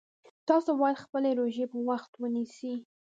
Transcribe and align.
تاسو 0.47 0.69
باید 0.81 1.03
خپلې 1.03 1.29
روژې 1.39 1.65
په 1.71 1.77
وخت 1.89 2.11
ونیسئ 2.21 2.75